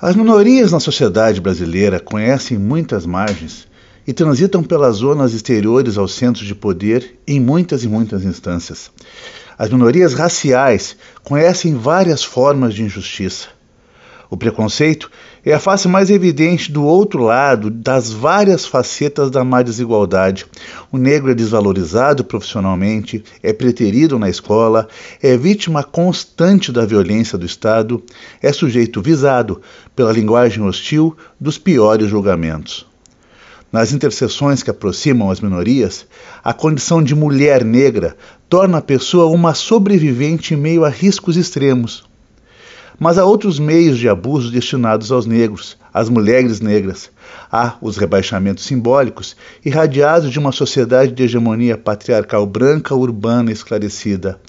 As 0.00 0.16
minorias 0.16 0.72
na 0.72 0.80
sociedade 0.80 1.40
brasileira 1.40 2.00
conhecem 2.00 2.58
muitas 2.58 3.06
margens 3.06 3.68
e 4.04 4.12
transitam 4.12 4.60
pelas 4.60 4.96
zonas 4.96 5.32
exteriores 5.32 5.96
aos 5.96 6.14
centros 6.14 6.46
de 6.46 6.54
poder 6.54 7.16
em 7.26 7.40
muitas 7.40 7.84
e 7.84 7.88
muitas 7.88 8.24
instâncias. 8.24 8.90
As 9.56 9.70
minorias 9.70 10.12
raciais 10.12 10.96
conhecem 11.22 11.76
várias 11.76 12.24
formas 12.24 12.74
de 12.74 12.82
injustiça. 12.82 13.48
O 14.30 14.36
preconceito 14.36 15.10
é 15.44 15.52
a 15.52 15.60
face 15.60 15.86
mais 15.86 16.10
evidente 16.10 16.72
do 16.72 16.82
outro 16.84 17.22
lado 17.22 17.70
das 17.70 18.10
várias 18.10 18.64
facetas 18.64 19.30
da 19.30 19.44
má 19.44 19.62
desigualdade. 19.62 20.46
O 20.90 20.96
negro 20.96 21.30
é 21.30 21.34
desvalorizado 21.34 22.24
profissionalmente, 22.24 23.22
é 23.42 23.52
preterido 23.52 24.18
na 24.18 24.28
escola, 24.28 24.88
é 25.22 25.36
vítima 25.36 25.84
constante 25.84 26.72
da 26.72 26.86
violência 26.86 27.36
do 27.36 27.44
Estado, 27.44 28.02
é 28.42 28.52
sujeito 28.52 29.02
visado 29.02 29.60
pela 29.94 30.12
linguagem 30.12 30.62
hostil 30.64 31.16
dos 31.38 31.58
piores 31.58 32.08
julgamentos. 32.08 32.86
Nas 33.70 33.92
interseções 33.92 34.62
que 34.62 34.70
aproximam 34.70 35.30
as 35.30 35.40
minorias, 35.40 36.06
a 36.44 36.54
condição 36.54 37.02
de 37.02 37.12
mulher 37.12 37.64
negra 37.64 38.16
torna 38.48 38.78
a 38.78 38.82
pessoa 38.82 39.26
uma 39.26 39.52
sobrevivente 39.52 40.54
em 40.54 40.56
meio 40.56 40.84
a 40.84 40.88
riscos 40.88 41.36
extremos. 41.36 42.04
Mas 42.98 43.18
há 43.18 43.24
outros 43.24 43.58
meios 43.58 43.98
de 43.98 44.08
abuso 44.08 44.52
destinados 44.52 45.10
aos 45.10 45.26
negros, 45.26 45.76
às 45.92 46.08
mulheres 46.08 46.60
negras. 46.60 47.10
Há 47.50 47.76
os 47.80 47.96
rebaixamentos 47.96 48.64
simbólicos 48.64 49.36
irradiados 49.64 50.30
de 50.30 50.38
uma 50.38 50.52
sociedade 50.52 51.12
de 51.12 51.24
hegemonia 51.24 51.76
patriarcal 51.76 52.46
branca, 52.46 52.94
urbana 52.94 53.50
esclarecida. 53.50 54.40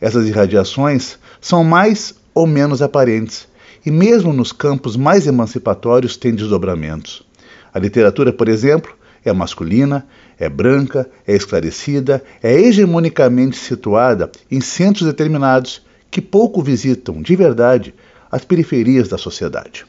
Essas 0.00 0.28
irradiações 0.28 1.18
são 1.40 1.64
mais 1.64 2.14
ou 2.34 2.46
menos 2.46 2.82
aparentes, 2.82 3.48
e 3.84 3.90
mesmo 3.90 4.32
nos 4.32 4.52
campos 4.52 4.96
mais 4.96 5.26
emancipatórios 5.26 6.16
têm 6.16 6.34
desdobramentos. 6.34 7.26
A 7.72 7.78
literatura, 7.78 8.32
por 8.32 8.48
exemplo, 8.48 8.92
é 9.24 9.32
masculina, 9.32 10.06
é 10.38 10.48
branca, 10.48 11.08
é 11.26 11.34
esclarecida, 11.34 12.22
é 12.42 12.52
hegemonicamente 12.52 13.56
situada 13.56 14.30
em 14.50 14.60
centros 14.60 15.06
determinados 15.06 15.82
que 16.10 16.20
pouco 16.20 16.62
visitam, 16.62 17.20
de 17.20 17.34
verdade, 17.36 17.94
as 18.30 18.44
periferias 18.44 19.08
da 19.08 19.18
sociedade. 19.18 19.86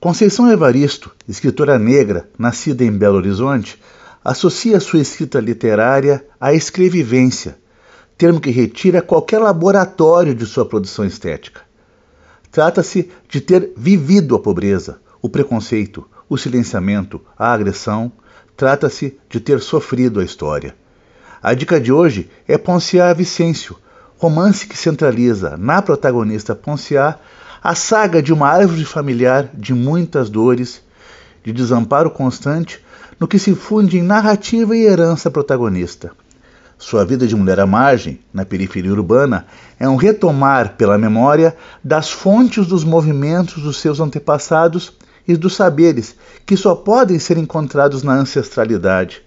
Conceição 0.00 0.50
Evaristo, 0.50 1.14
escritora 1.28 1.78
negra 1.78 2.28
nascida 2.38 2.84
em 2.84 2.90
Belo 2.90 3.16
Horizonte, 3.16 3.78
associa 4.24 4.80
sua 4.80 5.00
escrita 5.00 5.38
literária 5.40 6.24
à 6.40 6.52
escrevivência, 6.52 7.56
termo 8.18 8.40
que 8.40 8.50
retira 8.50 9.00
qualquer 9.00 9.38
laboratório 9.38 10.34
de 10.34 10.46
sua 10.46 10.64
produção 10.64 11.04
estética. 11.04 11.62
Trata-se 12.50 13.10
de 13.28 13.40
ter 13.40 13.72
vivido 13.76 14.34
a 14.34 14.38
pobreza, 14.38 15.00
o 15.22 15.28
preconceito, 15.28 16.06
o 16.28 16.36
silenciamento, 16.36 17.20
a 17.38 17.52
agressão. 17.52 18.12
Trata-se 18.56 19.18
de 19.28 19.40
ter 19.40 19.60
sofrido 19.60 20.20
a 20.20 20.24
história. 20.24 20.76
A 21.42 21.54
dica 21.54 21.80
de 21.80 21.90
hoje 21.90 22.30
é 22.46 22.58
Ponciá 22.58 23.12
Vicêncio, 23.12 23.76
romance 24.22 24.68
que 24.68 24.78
centraliza 24.78 25.56
na 25.56 25.82
protagonista 25.82 26.54
Ponciá 26.54 27.18
a 27.60 27.74
saga 27.74 28.22
de 28.22 28.32
uma 28.32 28.48
árvore 28.48 28.84
familiar 28.84 29.50
de 29.52 29.74
muitas 29.74 30.30
dores, 30.30 30.80
de 31.42 31.52
desamparo 31.52 32.08
constante, 32.08 32.80
no 33.18 33.26
que 33.26 33.36
se 33.36 33.52
funde 33.52 33.98
em 33.98 34.02
narrativa 34.02 34.76
e 34.76 34.84
herança 34.84 35.28
protagonista. 35.28 36.12
Sua 36.78 37.04
vida 37.04 37.26
de 37.26 37.34
mulher 37.34 37.58
à 37.58 37.66
margem, 37.66 38.20
na 38.32 38.44
periferia 38.44 38.92
urbana, 38.92 39.44
é 39.78 39.88
um 39.88 39.96
retomar 39.96 40.76
pela 40.76 40.96
memória 40.96 41.56
das 41.82 42.08
fontes 42.08 42.64
dos 42.64 42.84
movimentos 42.84 43.60
dos 43.60 43.78
seus 43.78 43.98
antepassados 43.98 44.92
e 45.26 45.36
dos 45.36 45.56
saberes 45.56 46.14
que 46.46 46.56
só 46.56 46.76
podem 46.76 47.18
ser 47.18 47.38
encontrados 47.38 48.04
na 48.04 48.12
ancestralidade 48.12 49.22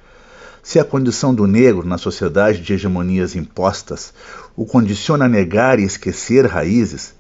se 0.66 0.80
a 0.80 0.84
condição 0.84 1.32
do 1.32 1.46
negro 1.46 1.88
na 1.88 1.96
sociedade 1.96 2.60
de 2.60 2.74
hegemonias 2.74 3.36
impostas 3.36 4.12
o 4.56 4.66
condiciona 4.66 5.26
a 5.26 5.30
negar 5.30 5.80
e 5.80 5.84
esquecer 5.84 6.48
raízes, 6.48 7.14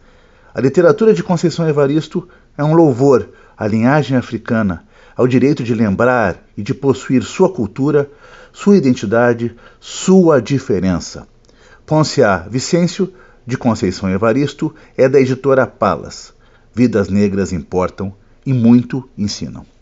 a 0.52 0.60
literatura 0.60 1.14
de 1.14 1.22
Conceição 1.22 1.70
Evaristo 1.70 2.28
é 2.58 2.64
um 2.64 2.74
louvor 2.74 3.30
à 3.56 3.68
linhagem 3.68 4.18
africana, 4.18 4.84
ao 5.16 5.28
direito 5.28 5.64
de 5.64 5.76
lembrar 5.76 6.44
e 6.58 6.64
de 6.64 6.74
possuir 6.74 7.22
sua 7.22 7.48
cultura, 7.48 8.10
sua 8.52 8.78
identidade, 8.78 9.56
sua 9.80 10.42
diferença. 10.42 11.28
Ponciá 11.86 12.48
Vicêncio, 12.50 13.14
de 13.46 13.60
Conceição 13.60 14.10
Evaristo, 14.10 14.74
é 14.98 15.08
da 15.08 15.22
editora 15.22 15.68
Palas. 15.68 16.34
Vidas 16.74 17.10
negras 17.10 17.54
importam 17.54 18.12
e 18.44 18.52
muito 18.52 19.08
ensinam. 19.16 19.75